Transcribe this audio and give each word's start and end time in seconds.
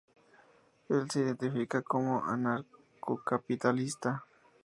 Él 0.89 1.11
se 1.11 1.19
identifica 1.21 1.83
como 1.83 2.25
anarcocapitalista. 2.25 4.25